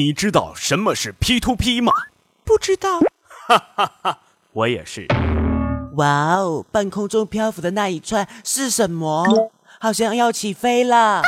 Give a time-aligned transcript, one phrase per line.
[0.00, 1.92] 你知道什么是 P to P 吗？
[2.42, 3.00] 不知道。
[3.46, 4.20] 哈哈哈，
[4.54, 5.06] 我也是。
[5.96, 9.52] 哇哦，半空中漂浮的那一串是什么？
[9.78, 11.20] 好像要起飞了。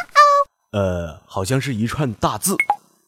[0.71, 2.57] 呃，好像是一串大字，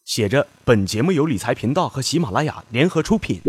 [0.05, 3.41] 写着“本节目由理财频道和喜马拉雅联合出品”。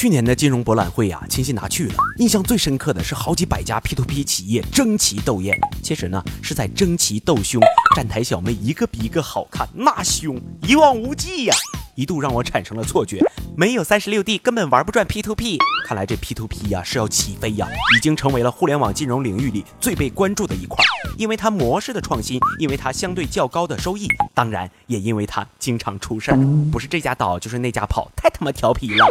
[0.00, 1.94] 去年的金融博览会呀，清新拿去了。
[2.16, 7.60] 印象最深刻的是好几百家 P to P 企业争奇斗艳，其实呢是在争奇斗凶。
[7.94, 11.54] 站台小妹一个比一个好看，那凶一望无际呀，
[12.00, 13.22] 一度让我产生了错觉，
[13.54, 15.58] 没有三十六 D 根本玩不转 P to P。
[15.86, 20.82] 看来这 P to P 呀是要起飞呀，已经成为了互联网金融领域里最被关注的一块，
[21.18, 26.38] 因为它模式的创新，因为它相对较高的收益，当然也因为它经常出事儿，
[26.72, 29.06] 不是这家倒就是那家跑，太他妈调皮了。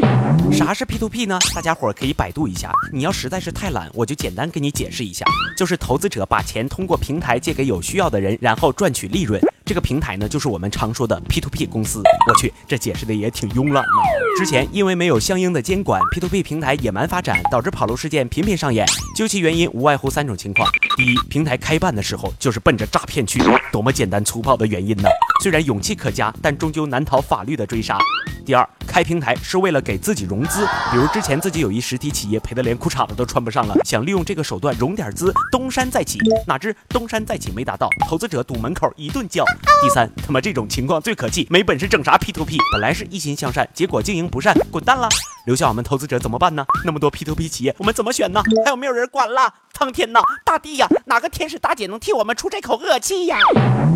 [0.52, 1.38] 啥是 P to P 呢？
[1.54, 2.72] 大家伙可以百度一下。
[2.92, 5.24] 你要实在是太懒，我就简单给你解释一下，
[5.56, 9.40] 就是投资者把钱通过平台借给有需要的人，然后赚取利润。
[9.70, 12.02] 这个平台呢，就是我们常说的 P to P 公司。
[12.28, 14.02] 我去，这解释的也挺慵懒啊。
[14.36, 18.84] 之前因为没有相应的监管，P to P 平台野蛮发展，导致跑路事件频频上演。
[19.16, 23.40] 究其原因，无外乎三种情况：第一，平台开办的时候就是奔着诈骗去，
[23.72, 25.08] 多么简单粗暴的原因呢？
[25.42, 27.98] 虽然勇气可嘉，但终究难逃法律的追杀。
[28.46, 39.46] 第二，开平台是为了给自己融资，比如之前自己有一实体企业赔得连裤衩子都穿不上了，想利用这个手段融点资，东山再起，哪知东山再起没达到，投资者堵门口一顿叫。
[39.82, 45.08] 第三，他妈这种情况最可气，没本事整啥 P to P，本来是一心向善，结果经营不善，滚蛋了，
[45.46, 46.66] 留下我们投资者怎么办呢？
[46.84, 48.42] 那么多 P to P 企业，我们怎么选呢？
[48.66, 49.54] 还有没有人管了？
[49.74, 53.38] 苍天呐，大地呀，哪个天使大姐能替我们出这口恶气呀？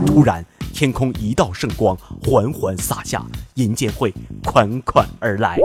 [0.05, 0.45] 突然。
[0.73, 4.11] 天空一道圣光缓缓洒下，银监会
[4.43, 5.59] 款款而来。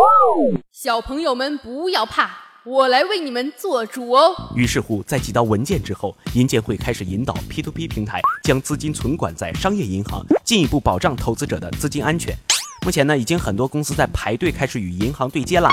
[0.71, 2.31] 小朋友们不要怕，
[2.65, 4.53] 我来为你们做主哦。
[4.55, 12.37] 于是乎，在几道文件之后，银监会开始引导 P2P 平台将资金存管在商业银行，进一步保障投资者的资金安全。
[12.85, 15.71] 目前呢，已经很多公司在排队开始与银行对接了。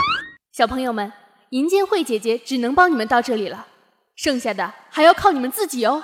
[0.53, 1.11] 小朋友们，
[1.49, 3.67] 银监会姐姐只能帮你们到这里了，
[4.15, 6.01] 剩下的还要靠你们自己哦。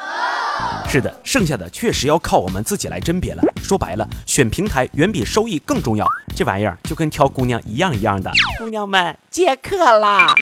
[0.88, 3.42] 是的，剩下的确实要靠我们自己来甄别了。
[3.64, 6.06] 说白了，选平台远比收益更重要。
[6.36, 8.32] 这玩意儿就跟挑姑娘一样一样的。
[8.58, 10.36] 姑娘们，接客啦！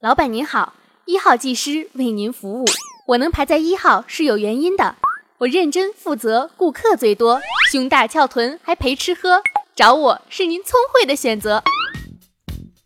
[0.00, 0.72] 老板您好，
[1.04, 2.64] 一号技师为您服务。
[3.08, 4.96] 我能排在一号是有原因的，
[5.38, 7.40] 我认真负责，顾客最多，
[7.70, 9.42] 胸大翘臀还陪吃喝，
[9.74, 11.62] 找我是您聪慧的选择。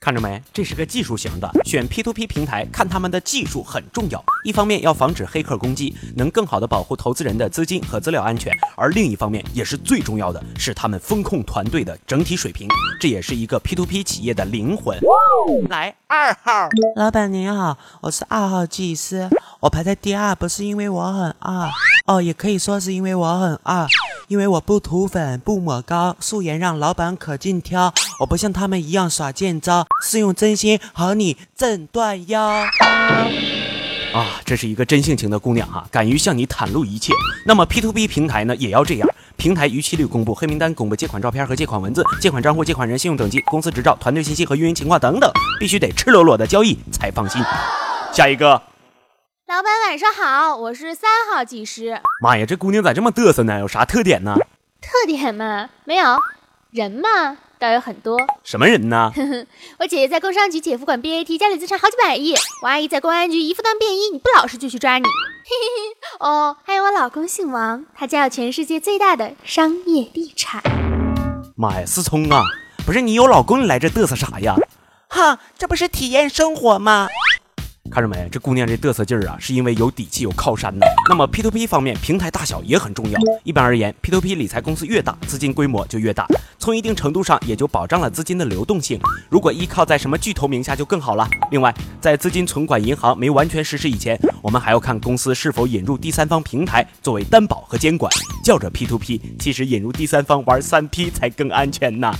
[0.02, 4.24] 看着没，这是个技术型的，选 P2P 平台，看他们的技术很重要。
[4.44, 12.66] 一方面要防止黑客攻击，能更好的保护投资人的资金和资料安全；而另一方面也是最重要的，是他们风控团队的整体水平。
[12.98, 14.98] 这也是一个 P2P 企业的灵魂。
[15.68, 16.66] 来，二号
[16.96, 19.28] 老板您好，我是二号技师，
[19.60, 21.68] 我排在第二，不是因为我很二
[22.06, 23.86] 哦，也可以说是因为我很二。
[24.28, 27.92] 因为我不涂粉不抹膏，素颜让老板可劲挑。
[28.20, 32.42] 我不像他们一样耍贱招，是用真心和你震断腰。
[34.12, 37.14] 啊，这是一个真性情的姑娘哈，敢于向你袒露一切。
[37.46, 39.08] 那么 P to P 平台呢，也要这样。
[39.38, 47.42] 平台逾期率公布，黑名单公布，借款照片和借款文字，借款账户、借款人信用等级、公司执照、团队信息和运营情况等等，必须得赤裸裸的交易才放心。
[48.12, 48.50] 下一个。
[49.46, 51.98] 老板晚上好，我是三号技师。
[52.22, 53.60] 妈呀，这姑娘咋这么嘚瑟呢？
[53.60, 54.36] 有啥特点呢？
[54.82, 56.18] 特点嘛，没有。
[56.72, 58.16] 人嘛，倒有很多。
[58.44, 59.12] 什么人呢？
[59.80, 62.32] 我姐姐在工商局姐夫管 BAT，家里资产好几百亿。
[62.62, 65.04] 我阿姨在公安局一夫当便衣，你不老实就去抓你。
[65.04, 65.96] 嘿嘿嘿。
[66.20, 70.62] 哦，还有我老公姓王，他家有全世界最大的商业地产。
[71.56, 72.44] 妈呀，思聪啊，
[72.86, 74.54] 不是你有老公，你来这嘚瑟啥呀？
[75.08, 77.08] 哈，这不是体验生活吗？
[77.90, 80.86] 看着没，这姑娘这嘚瑟劲儿啊，是因为有底气、有靠山呢。
[81.08, 83.20] 那么 P to P 方面，平台大小也很重要。
[83.42, 86.24] 一般而言，P to P 理财公司越大，资金规模就越大，
[86.56, 89.00] 从一定程度上也就保障了资金的流动性。
[89.28, 91.28] 如果依靠在什么巨头名下就更好了。
[91.50, 98.10] 另外，在资金存管银行没完全实施以前，我们还要看公司是否引入第三方平台作为担保和监管。
[98.44, 102.12] 叫着 P to P，其实引入第三方玩三 P 才更安全呢。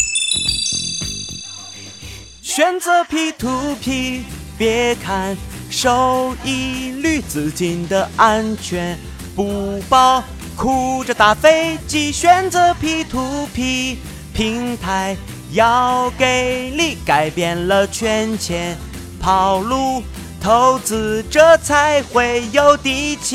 [2.42, 4.24] 选择 P to P，
[4.58, 5.36] 别看。
[5.82, 8.98] 收益率、资金的安全
[9.34, 10.22] 不保，
[10.54, 13.96] 哭着打飞机，选择 P to P
[14.34, 15.16] 平台，
[15.52, 18.76] 要给力，改变了圈钱
[19.18, 20.02] 跑路，
[20.38, 23.32] 投资者才会有底气。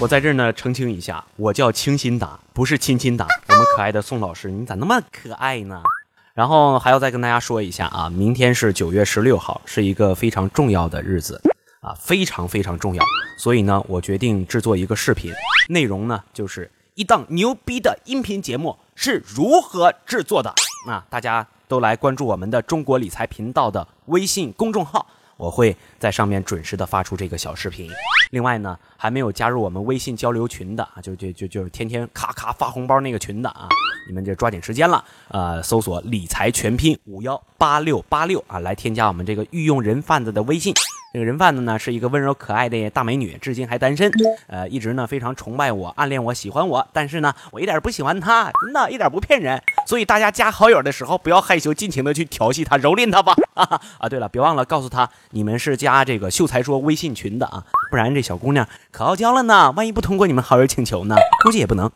[0.00, 3.28] 我在这儿呢，澄清一下，我叫清新打，不是亲亲打。
[3.50, 5.80] 我们可爱的宋老师，你咋那么可爱呢？
[6.34, 11.40] 然后还要再跟大家说一下啊，明天是九月十六号，是一个非常重要的日子
[11.80, 13.04] 啊，非常非常重要。
[13.36, 15.30] 所以呢，我决定制作一个视频，
[15.68, 20.54] 内容呢就是一档牛逼的音频节目是如何制作的。
[20.88, 25.06] 啊，大家都来关注我们的中国理财频道的微信公众号，
[25.36, 27.90] 我会在上面准时的发出这个小视频。
[28.30, 33.68] 另外呢，还没有加入我们微信交流群的啊，就就就就是天天咔咔发红包那个群的啊，
[34.06, 35.04] 你们就抓紧时间了。
[35.28, 40.74] 呃，搜索“理财全拼五幺八六八六”啊，来添加我们这个御用人贩子的微信。
[41.12, 44.10] 这个人贩子呢是一个温柔可爱的大美女，至今还单身。
[44.46, 49.62] 呃，一直呢非常崇拜我、暗恋我、喜欢我，但是呢我一点不喜欢她，真的一点不骗人。
[49.86, 53.34] 所以大家加好友的时候不要害羞，尽情的去调戏她、蹂躏她吧。
[53.98, 59.70] 啊，对了，别忘了告诉她你们是加这个秀才说微信群的啊，不然这小姑娘可傲娇了呢。
[59.72, 61.16] 万一不通过你们好友请求呢？
[61.44, 61.90] 估计也不能。